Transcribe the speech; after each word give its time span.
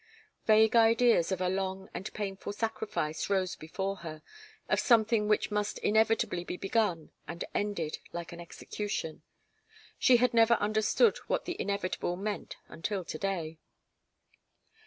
Vague 0.47 0.75
ideas 0.75 1.31
of 1.31 1.41
a 1.41 1.47
long 1.47 1.87
and 1.93 2.11
painful 2.15 2.51
sacrifice 2.53 3.29
rose 3.29 3.55
before 3.55 3.97
her 3.97 4.23
of 4.67 4.79
something 4.79 5.27
which 5.27 5.51
must 5.51 5.77
inevitably 5.77 6.43
be 6.43 6.57
begun 6.57 7.11
and 7.27 7.45
ended, 7.53 7.99
like 8.11 8.31
an 8.31 8.41
execution. 8.41 9.21
She 9.99 10.17
had 10.17 10.33
never 10.33 10.55
understood 10.55 11.19
what 11.27 11.45
the 11.45 11.55
inevitable 11.61 12.15
meant 12.15 12.57
until 12.67 13.05
to 13.05 13.17
day. 13.19 13.59